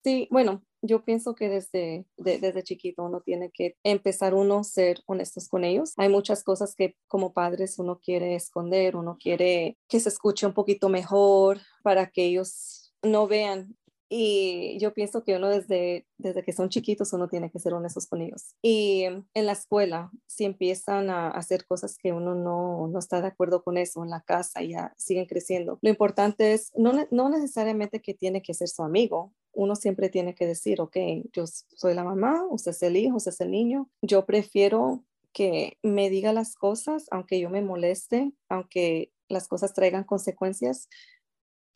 [0.04, 4.64] Sí, bueno, yo pienso que desde, de- desde chiquito uno tiene que empezar uno a
[4.64, 5.92] ser honestos con ellos.
[5.96, 10.54] Hay muchas cosas que como padres uno quiere esconder, uno quiere que se escuche un
[10.54, 13.76] poquito mejor para que ellos no vean.
[14.08, 18.06] Y yo pienso que uno desde, desde que son chiquitos uno tiene que ser honestos
[18.06, 18.54] con ellos.
[18.62, 23.28] Y en la escuela, si empiezan a hacer cosas que uno no, no está de
[23.28, 25.78] acuerdo con eso en la casa, ya siguen creciendo.
[25.82, 29.32] Lo importante es no, no necesariamente que tiene que ser su amigo.
[29.52, 30.96] Uno siempre tiene que decir, ok,
[31.32, 33.88] yo soy la mamá, usted es el hijo, usted es el niño.
[34.02, 40.04] Yo prefiero que me diga las cosas, aunque yo me moleste, aunque las cosas traigan
[40.04, 40.88] consecuencias,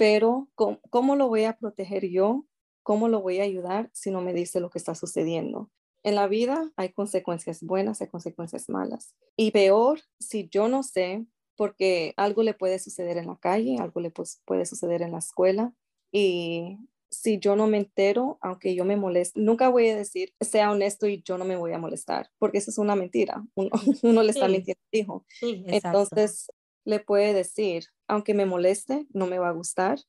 [0.01, 2.47] pero ¿cómo, cómo lo voy a proteger yo?
[2.83, 5.71] ¿Cómo lo voy a ayudar si no me dice lo que está sucediendo?
[6.03, 9.15] En la vida hay consecuencias buenas, hay consecuencias malas.
[9.37, 14.01] Y peor si yo no sé, porque algo le puede suceder en la calle, algo
[14.01, 15.75] le puede suceder en la escuela.
[16.11, 16.79] Y
[17.11, 21.09] si yo no me entero, aunque yo me moleste, nunca voy a decir, sea honesto
[21.09, 23.45] y yo no me voy a molestar, porque eso es una mentira.
[23.55, 23.69] Uno,
[24.03, 24.53] uno le está Sí.
[24.53, 25.27] mintiendo hijo.
[25.29, 25.63] Sí.
[25.67, 26.47] Entonces,
[26.85, 30.01] le puede decir, aunque me moleste, no me va a gustar,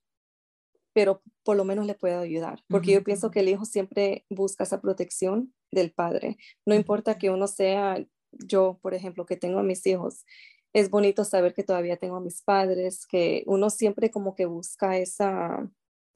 [0.94, 4.64] pero por lo menos le puedo ayudar, porque yo pienso que el hijo siempre busca
[4.64, 6.38] esa protección del padre.
[6.66, 10.26] No importa que uno sea, yo, por ejemplo, que tengo a mis hijos,
[10.74, 14.98] es bonito saber que todavía tengo a mis padres, que uno siempre como que busca
[14.98, 15.70] esa,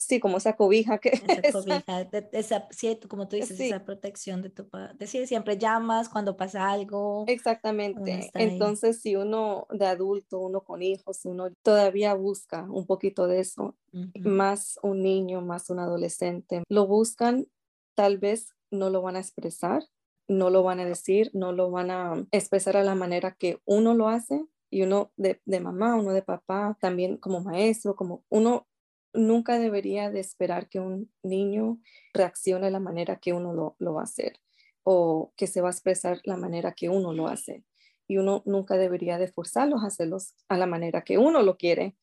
[0.05, 1.09] sí, como esa cobija que...
[1.09, 3.65] Esa cobija, de- esa, sí, como tú dices, Sí.
[3.67, 5.07] esa protección de tu padre.
[5.07, 7.25] Sí, siempre llamas cuando pasa algo.
[7.27, 8.29] Exactamente.
[8.35, 13.75] Entonces, si uno de adulto, uno con hijos, uno todavía busca un poquito de eso,
[13.93, 14.11] Ujú.
[14.29, 17.47] más un niño, más un adolescente, lo buscan,
[17.95, 19.83] tal vez no lo van a expresar,
[20.27, 23.93] no lo van a decir, no lo van a expresar a la manera que uno
[23.93, 28.67] lo hace y uno de, de mamá, uno de papá, también como maestro, como uno
[29.15, 31.79] nunca debería de esperar que un niño
[32.13, 34.39] reaccione de la manera que uno lo, lo va a hacer
[34.83, 37.65] o que se va a expresar la manera que uno lo hace.
[38.07, 41.97] Y uno nunca debería de forzarlos a hacerlos a la manera que uno lo quiere.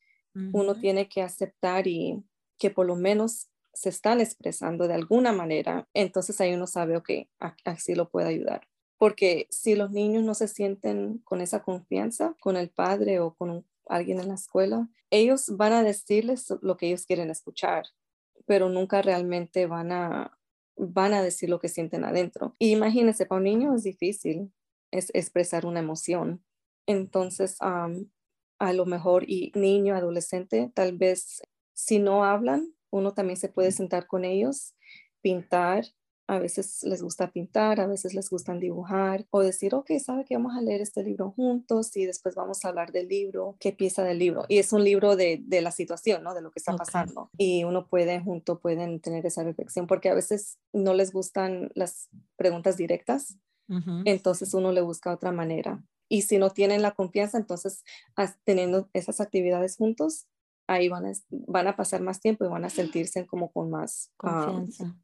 [0.51, 2.23] Uno tiene que aceptar y
[2.59, 5.89] que por lo menos se están expresando de alguna manera.
[5.93, 7.09] Entonces ahí uno sabe, ok,
[7.65, 8.67] así lo puede ayudar.
[8.97, 13.49] Porque si los niños no se sienten con esa confianza con el padre o con
[13.49, 17.85] un- alguien en la escuela, ellos van a decirles lo que ellos quieren escuchar,
[18.45, 20.37] pero nunca realmente van a,
[20.75, 22.55] van a decir lo que sienten adentro.
[22.59, 24.51] Y imagínense, para un niño es difícil
[24.93, 26.43] es expresar una emoción.
[26.85, 28.11] Entonces, am,
[28.59, 31.41] a lo mejor, y niño, adolescente, tal vez
[31.73, 34.75] si no hablan, uno también se puede sentar con ellos,
[35.21, 35.85] pintar.
[36.35, 40.35] A veces les gusta pintar, a veces les gustan dibujar o decir, ok, sabe que
[40.35, 44.03] vamos a leer este libro juntos y después vamos a hablar del libro, qué pieza
[44.03, 44.45] del libro.
[44.47, 46.33] Y es un libro de, de la situación, ¿no?
[46.33, 47.29] De lo que está pasando.
[47.37, 52.09] Y uno puede, junto, pueden tener esa reflexión porque a veces no les gustan las
[52.35, 53.37] preguntas directas
[54.05, 55.83] entonces uno le busca otra manera.
[56.09, 57.83] Y si no tienen la confianza, entonces
[58.43, 60.27] teniendo esas actividades juntos,
[60.67, 64.11] ahí van a, van a pasar más tiempo y van a sentirse como con más
[64.19, 64.95] ah, Confianza.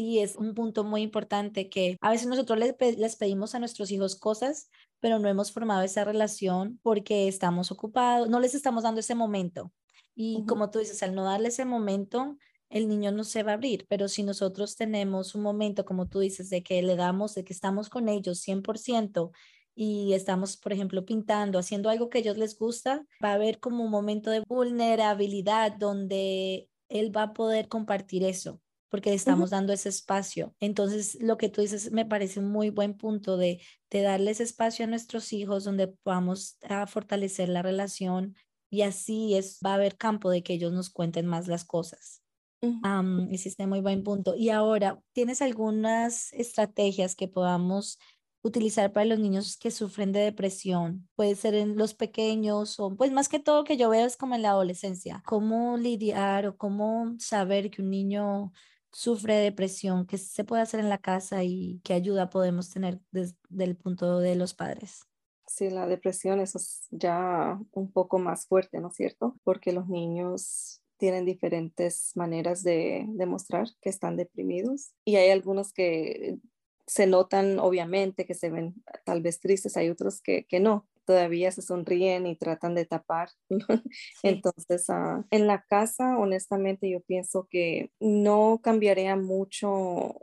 [0.00, 3.58] Sí, es un punto muy importante que a veces nosotros les, pe- les pedimos a
[3.58, 8.82] nuestros hijos cosas, pero no hemos formado esa relación porque estamos ocupados, no les estamos
[8.84, 9.74] dando ese momento.
[10.14, 12.38] Y como tú dices, al no darle ese momento,
[12.70, 16.20] el niño no se va a abrir, pero si nosotros tenemos un momento, como tú
[16.20, 19.32] dices, de que le damos, de que estamos con ellos 100%
[19.74, 23.60] y estamos, por ejemplo, pintando, haciendo algo que a ellos les gusta, va a haber
[23.60, 28.60] como un momento de vulnerabilidad donde él va a poder compartir eso
[28.90, 30.54] porque estamos dando ese espacio.
[30.60, 34.84] Entonces, lo que tú dices me parece un muy buen punto de, de darles espacio
[34.84, 38.36] a nuestros hijos donde podamos ah, fortalecer la relación
[38.70, 42.22] y así es, va a haber campo de que ellos nos cuenten más las cosas.
[42.62, 42.80] ujú.
[42.84, 44.34] Um, hiciste muy buen punto.
[44.36, 47.98] Y ahora, ¿tienes algunas estrategias que podamos
[48.42, 51.08] utilizar para los niños que sufren de depresión?
[51.16, 54.34] Puede ser en los pequeños o pues más que todo que yo veo es como
[54.34, 55.22] en la adolescencia.
[55.26, 58.52] ¿Cómo lidiar o cómo saber que un niño
[58.92, 63.36] sufre depresión, ¿qué se puede hacer en la casa y qué ayuda podemos tener desde
[63.58, 65.02] el punto de los padres?
[65.46, 69.36] Sí, la depresión eso es ya un poco más fuerte, ¿no es cierto?
[69.42, 76.38] Porque los niños tienen diferentes maneras de demostrar que están deprimidos y hay algunos que
[76.86, 78.74] se notan obviamente que se ven
[79.04, 83.30] tal vez tristes, hay otros que, que no, todavía se sonríen y tratan de tapar.
[84.22, 90.20] Entonces, uh, en la casa, honestamente, yo pienso que no cambiaría mucho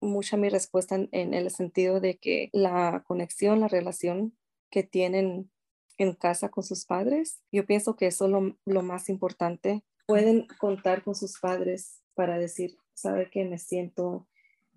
[0.00, 4.36] mucha mi respuesta en, en, el sentido de que la conexión, la relación
[4.70, 5.50] que tienen
[5.98, 9.82] en casa con sus padres, yo pienso que eso es lo, lo más importante.
[10.06, 14.28] Pueden contar con sus padres para decir, sabe que me siento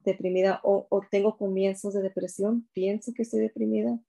[0.04, 4.00] deprimida o, o tengo comienzos de depresión, pienso que estoy deprimida,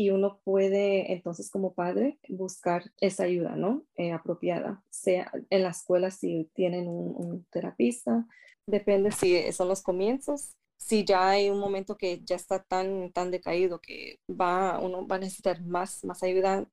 [0.00, 3.84] y uno puede entonces como padre buscar esa ayuda, ¿no?
[3.96, 8.26] Eh, apropiada, sea en la escuela si tienen un, terapista,
[8.66, 13.30] depende si son los comienzos, si ya hay un momento que ya está tan, tan
[13.30, 16.66] decaído que va, uno va a necesitar más, más ayuda,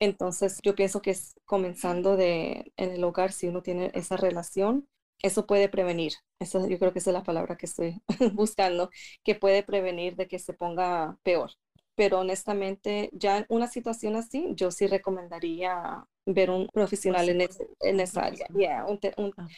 [0.00, 4.88] entonces yo pienso que es comenzando de, en el hogar, si uno tiene esa relación,
[5.22, 6.14] eso puede prevenir.
[6.40, 8.02] Eso, yo creo que esa es la palabra que estoy
[8.34, 8.90] buscando,
[9.22, 11.52] que puede prevenir de que se ponga peor
[11.98, 17.48] pero honestamente ya en una situación así, yo sí recomendaría ver un profesional en,
[17.80, 18.46] en esa área,
[18.86, 19.48] ah.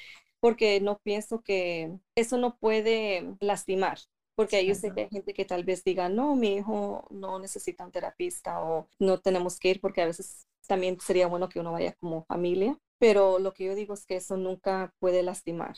[0.41, 3.99] porque no pienso que eso no puede lastimar,
[4.37, 7.85] porque ahí sé que hay gente que tal vez diga, no, mi hijo no necesita
[7.85, 11.73] un terapista o no tenemos que ir, porque a veces también sería bueno que uno
[11.73, 15.77] vaya como familia, pero lo que yo digo es que eso nunca puede lastimar.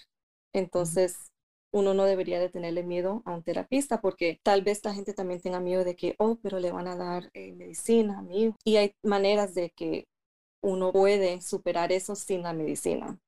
[0.53, 1.32] Entonces,
[1.73, 5.41] uno no debería de tenerle miedo a un terapista porque tal vez la gente también
[5.41, 8.55] tenga miedo de que, oh, pero le van a dar eh, medicina a mí.
[8.65, 10.07] Y hay maneras de que
[10.63, 13.19] uno puede superar eso sin la medicina.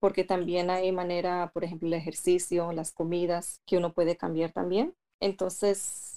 [0.00, 4.94] Porque también hay manera, por ejemplo, el ejercicio, las comidas que uno puede cambiar también.
[5.20, 6.15] Entonces,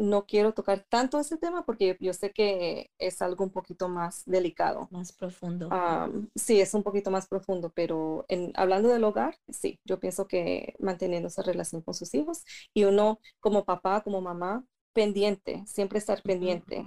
[0.00, 4.22] no quiero tocar tanto ese tema porque yo sé que es algo un poquito más
[4.24, 4.88] delicado.
[4.90, 5.68] Más profundo.
[6.34, 10.74] sí, es un poquito más profundo, pero en, hablando del hogar, sí, yo pienso que
[10.78, 16.22] manteniendo esa relación con sus hijos y uno como papá, como mamá, pendiente, siempre estar
[16.22, 16.84] pendiente,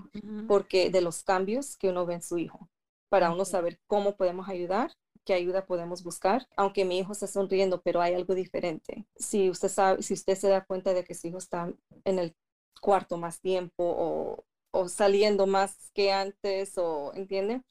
[0.47, 2.69] porque de los cambios que uno ve en su hijo,
[3.10, 4.91] para uno saber cómo podemos ayudar
[5.26, 9.06] qué ayuda podemos buscar, aunque mi hijo esté sonriendo, pero hay algo diferente.
[9.15, 11.71] Si usted sabe, si usted se da cuenta de que su hijo está
[12.04, 12.36] en el
[12.81, 17.62] cuarto más tiempo o, o saliendo más que antes o, ¿entiende?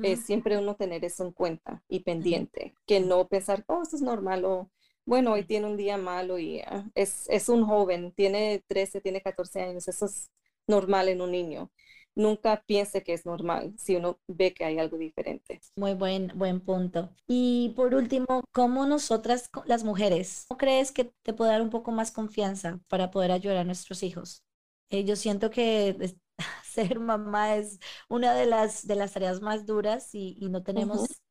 [0.00, 4.02] es siempre uno tener eso en cuenta y pendiente, que no pensar, oh, eso es
[4.02, 4.70] normal o,
[5.04, 9.22] bueno, hoy tiene un día malo y ah, es, es un joven, tiene 13, tiene
[9.22, 10.30] 14 años, eso es
[10.66, 11.70] normal en un niño.
[12.14, 15.60] Nunca piense que es normal si uno ve que hay algo diferente.
[15.76, 17.10] Muy buen, buen punto.
[17.28, 21.92] Y por último, ¿cómo nosotras, las mujeres, ¿no crees que te puede dar un poco
[21.92, 24.42] más confianza para poder ayudar a nuestros hijos?
[24.90, 26.16] Eh, yo siento que
[26.64, 31.22] ser mamá es una de las, de las tareas más duras y, no tenemos...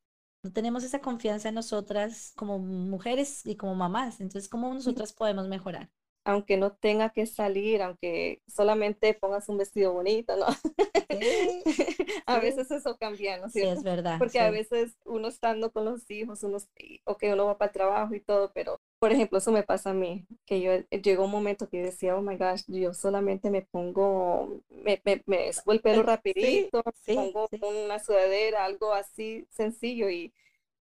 [0.44, 4.20] No tenemos esa confianza en nosotras como mujeres y como mamás.
[4.20, 5.90] Entonces, ¿cómo nosotras podemos mejorar?
[6.28, 10.44] aunque no tenga que salir, aunque solamente pongas un vestido bonito, ¿no?
[12.26, 13.48] a veces eso cambia, ¿no?
[13.48, 14.18] Sí, es verdad.
[14.18, 16.58] Porque a veces uno estando con los hijos, uno,
[17.04, 19.94] ok, uno va para el trabajo y todo, pero por ejemplo, eso me pasa a
[19.94, 23.62] mí, que yo eh, llegó un momento que decía, oh my gosh, yo solamente me
[23.62, 27.48] pongo, me, me, me el pelo rapidito, pongo
[27.86, 30.32] una sudadera, algo así sencillo y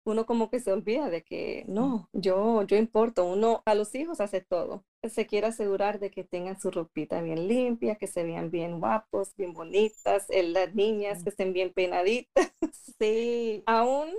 [0.05, 4.21] uno como que se olvida de que no, yo, yo importo, uno a los hijos
[4.21, 4.85] hace todo.
[5.03, 9.35] Se quiere asegurar de que tengan su ropita bien limpia, que se vean bien guapos,
[9.35, 12.51] bien bonitas, las niñas que estén bien peinaditas.
[12.99, 14.09] Sí, aún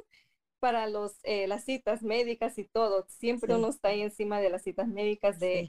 [0.61, 3.07] para los, eh, las citas médicas y todo.
[3.09, 5.69] Siempre uno está ahí encima de las citas médicas de...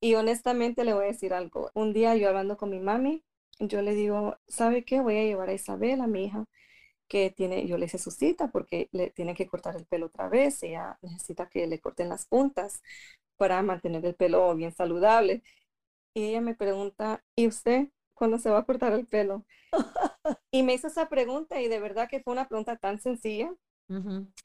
[0.00, 1.70] Y honestamente le voy a decir algo.
[1.74, 3.24] Un día yo hablando con mi mami,
[3.60, 5.00] yo le digo, ¿sabe qué?
[5.00, 6.44] Voy a llevar a Isabel, a mi hija,
[7.08, 10.28] que tiene, yo le hice su cita porque le tiene que cortar el pelo otra
[10.28, 10.62] vez.
[10.62, 12.82] Ella necesita que le corten las puntas
[13.36, 15.42] para mantener el pelo bien saludable.
[16.14, 19.44] Y ella me pregunta, ¿y usted cuándo se va a cortar el pelo?
[20.50, 23.54] y me hizo esa pregunta y de verdad que fue una pregunta tan sencilla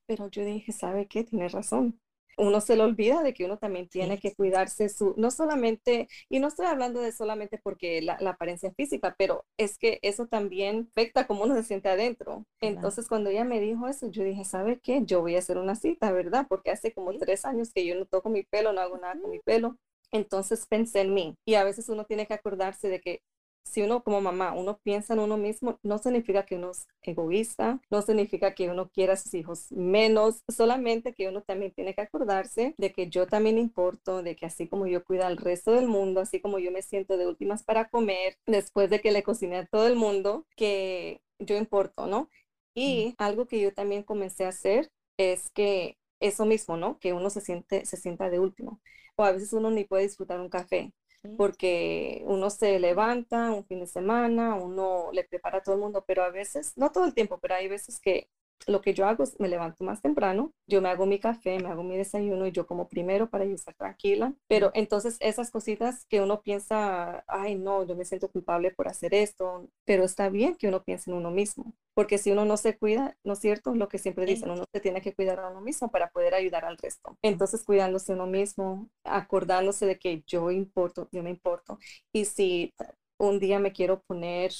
[0.05, 1.23] pero yo dije, ¿sabe qué?
[1.23, 1.99] Tiene razón.
[2.39, 6.39] Uno se le olvida de que uno también tiene que cuidarse su, no solamente, y
[6.39, 11.25] no estoy hablando de solamente porque la, apariencia física, pero es que eso también afecta
[11.25, 12.45] cómo uno se siente adentro.
[12.61, 15.01] Entonces, cuando ella me dijo eso, yo dije, ¿sabe qué?
[15.03, 16.45] Yo voy a hacer una cita, ¿verdad?
[16.47, 19.31] Porque hace como tres años que yo no toco mi pelo, no hago nada con
[19.31, 19.77] mi pelo.
[20.11, 21.35] Entonces pensé en mí.
[21.45, 23.21] Y a veces uno tiene que acordarse de que
[23.67, 27.81] si uno como mamá, uno piensa en uno mismo, no significa que uno es egoísta,
[27.89, 32.01] no significa que uno quiera a sus hijos menos, solamente que uno también tiene que
[32.01, 35.87] acordarse de que yo también importo, de que así como yo cuido al resto del
[35.87, 39.57] mundo, así como yo me siento de últimas para comer, después de que le cociné
[39.57, 42.29] a todo el mundo, que yo importo, ¿no?
[42.75, 46.99] Y algo que yo también comencé a hacer es que eso mismo, ¿no?
[46.99, 48.81] Que uno se siente, se sienta de último.
[49.15, 50.93] O a veces uno ni puede disfrutar un café
[51.37, 56.03] porque uno se levanta un fin de semana, uno le prepara a todo el mundo,
[56.07, 58.29] pero a veces, no todo el tiempo, pero hay veces que
[58.65, 61.69] lo que yo hago es me levanto más temprano, yo me hago mi café, me
[61.69, 64.33] hago mi desayuno y yo como primero para yo estar tranquila.
[64.47, 69.13] Pero entonces esas cositas que uno piensa, ay no, yo me siento culpable por hacer
[69.13, 72.77] esto, pero está bien que uno piense en uno mismo, porque si uno no se
[72.77, 73.75] cuida, ¿no es cierto?
[73.75, 76.65] Lo que siempre dicen, uno se tiene que cuidar a uno mismo para poder ayudar
[76.65, 77.17] al resto.
[77.21, 81.79] Entonces cuidándose uno mismo, acordándose de que yo importo, yo me importo.
[82.11, 82.73] Y si
[83.17, 84.51] un día me quiero poner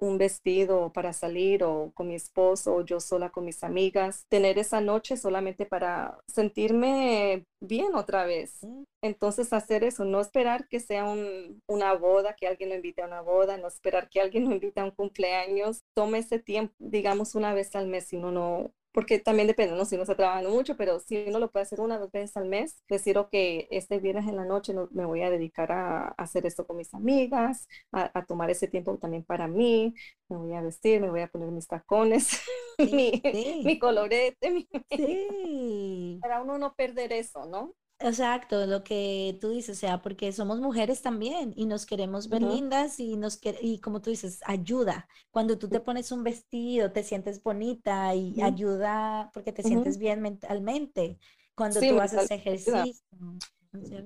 [0.00, 4.58] un vestido para salir o con mi esposo o yo sola con mis amigas, tener
[4.58, 8.58] esa noche solamente para sentirme bien otra vez.
[8.62, 8.84] Mm.
[9.02, 11.04] Entonces hacer eso, no esperar que sea
[11.66, 14.80] una boda, que alguien lo invite a una boda, no esperar que alguien lo invite
[14.80, 19.18] a un cumpleaños, tome ese tiempo, digamos una vez al mes si uno no, porque
[19.18, 19.84] también depende, ¿no?
[19.84, 22.36] Si uno está trabajando mucho, pero si uno lo puede hacer una o dos veces
[22.36, 26.46] al mes, decir, ok, este viernes en la noche me voy a dedicar a, hacer
[26.46, 29.94] esto con mis amigas, a, tomar ese tiempo también para mí,
[30.28, 32.40] me voy a vestir, me voy a poner mis tacones,
[32.78, 33.22] mi,
[33.64, 34.68] mi, colorete, mi...
[34.90, 36.18] Sí.
[36.20, 37.74] para uno no perder eso, ¿no?
[38.00, 42.42] Exacto, lo que tú dices, o sea, porque somos mujeres también y nos queremos ver
[42.44, 45.08] lindas y nos y como tú dices, ayuda.
[45.32, 50.20] Cuando tú te pones un vestido, te sientes bonita y ayuda porque te sientes bien
[50.22, 51.18] mentalmente.
[51.56, 53.02] Cuando tú haces ejercicio.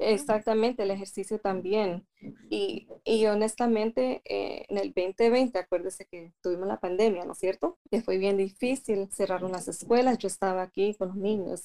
[0.01, 2.07] Exactamente, el ejercicio también.
[2.51, 7.79] Y, y honestamente, eh, en el 2020, acuérdese que tuvimos la pandemia, ¿no es cierto?
[7.91, 11.63] Que fue bien difícil, cerraron las escuelas, yo estaba aquí con los niños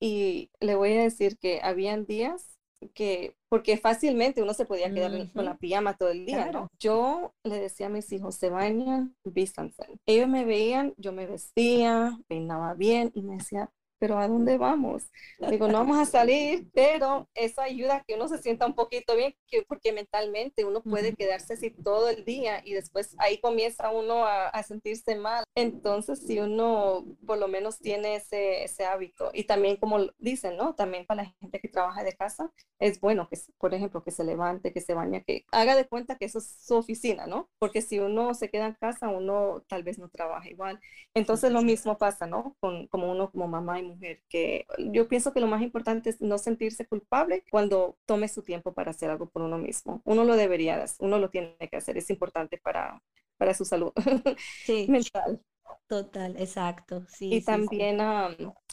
[0.00, 2.58] y, le voy a decir que habían días
[2.94, 6.68] que, porque fácilmente uno se podía quedar con la pijama todo el día, ¿no?
[6.78, 9.84] Yo le decía a mis hijos, se bañan, vístanse.
[10.06, 15.10] Ellos me veían, yo me vestía, peinaba bien y me decía, pero ¿a dónde vamos?
[15.50, 19.16] Digo, no vamos a salir, pero eso ayuda a que uno se sienta un poquito
[19.16, 23.90] bien, que, porque mentalmente uno puede quedarse así todo el día y después ahí comienza
[23.90, 25.44] uno a, a, sentirse mal.
[25.54, 30.74] Entonces, si uno por lo menos tiene ese, ese hábito, y también como dicen, ¿no?
[30.74, 34.24] También para la gente que trabaja de casa, es bueno que, por ejemplo, que se
[34.24, 37.48] levante, que se bañe, que haga de cuenta que eso es su oficina, ¿no?
[37.58, 40.80] Porque si uno se queda en casa, uno tal vez no trabaja igual.
[41.14, 42.56] Entonces, lo mismo pasa, ¿no?
[42.60, 46.20] Con, como uno como mamá y mujer, que yo pienso que lo más importante es
[46.20, 50.02] no sentirse culpable cuando tome su tiempo para hacer algo por uno mismo.
[50.04, 53.02] Uno lo debería, uno lo tiene que hacer, es importante para,
[53.38, 53.92] para su salud
[54.88, 55.40] mental.
[55.88, 57.04] Total, exacto.
[57.08, 57.98] Sí, y también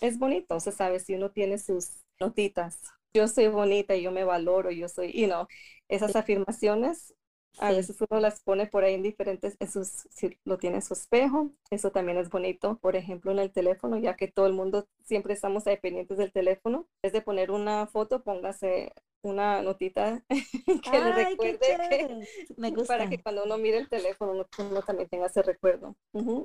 [0.01, 2.79] es bonito, se sabe, si uno tiene sus notitas,
[3.13, 5.47] yo soy bonita, yo me valoro, yo soy, you know,
[5.87, 7.13] esas afirmaciones
[7.59, 10.93] a veces uno las pone por ahí en diferentes, esos, si lo tiene en su
[10.93, 12.77] espejo, eso también es bonito.
[12.79, 16.31] Por ejemplo, en el teléfono, ya que todo el mundo siempre estamos ahí pendientes del
[16.31, 18.91] teléfono, es de poner una foto, póngase
[19.23, 20.23] una notita
[20.83, 22.93] que le recuerde que, Me gusta.
[22.97, 25.95] para que cuando uno mire el teléfono uno, también tenga ese recuerdo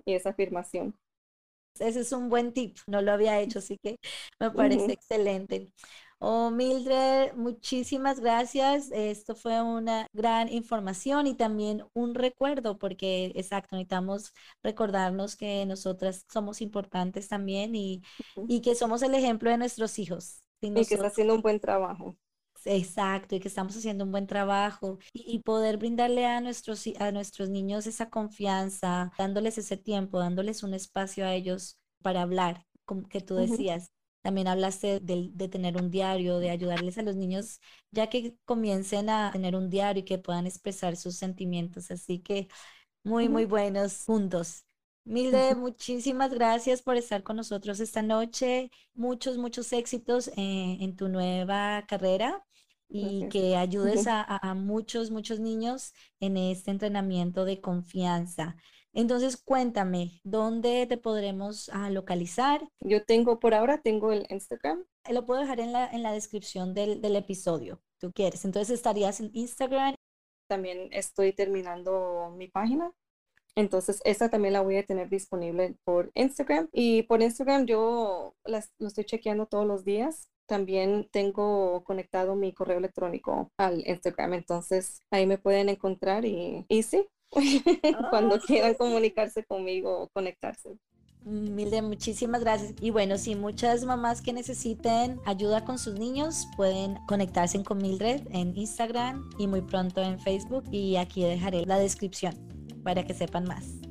[0.05, 0.95] y esa afirmación.
[1.79, 3.97] Ese es un buen tip, no lo había hecho, así que
[4.41, 5.71] me parece excelente.
[6.21, 8.91] Oh, Mildred, muchísimas gracias.
[8.91, 16.25] Esto fue una gran información y también un recuerdo, porque exacto, necesitamos recordarnos que nosotras
[16.29, 18.03] somos importantes también y,
[18.49, 20.43] y que somos el ejemplo de nuestros hijos.
[20.61, 22.17] y que está haciendo un buen trabajo.
[22.65, 27.49] Exacto, y que estamos haciendo un buen trabajo y, poder brindarle a nuestros, a nuestros
[27.49, 33.21] niños esa confianza, dándoles ese tiempo, dándoles un espacio a ellos para hablar, como que
[33.21, 33.91] tú decías,
[34.29, 39.31] también hablaste de, tener un diario, de ayudarles a los niños ya que comiencen a
[39.33, 41.91] tener un diario y que puedan expresar sus sentimientos.
[41.91, 42.47] Así que
[43.03, 44.67] muy, muy buenos juntos.
[45.07, 48.71] Milde, muchísimas gracias por estar con nosotros esta noche.
[48.93, 52.45] Muchos, muchos éxitos en, tu nueva carrera
[52.87, 58.57] y que ayudes a, a, muchos, muchos niños en este entrenamiento de confianza.
[58.93, 62.69] Entonces, cuéntame, ¿dónde te podremos ah, localizar?
[62.81, 64.85] Yo tengo, por ahora, tengo el Instagram.
[65.11, 68.45] Lo puedo dejar en la, en la descripción del, del episodio, tú quieres.
[68.45, 69.95] Entonces, estarías en Instagram.
[70.49, 72.91] También estoy terminando mi página.
[73.55, 76.69] Entonces, esa también la voy a tener disponible por Instagram.
[76.73, 82.53] Y por Instagram yo las, lo estoy chequeando todos los días también tengo conectado mi
[82.53, 87.07] correo electrónico al Instagram, entonces ahí me pueden encontrar y, y sí,
[88.11, 90.79] cuando ah, quieran comunicarse conmigo o conectarse.
[91.25, 92.75] Milde, muchísimas gracias.
[92.81, 98.23] Y bueno, si muchas mamás que necesiten ayuda con sus niños pueden conectarse con Mildred
[98.31, 102.35] en Instagram y muy pronto en Facebook y aquí dejaré la descripción
[102.83, 103.88] para que sepan más.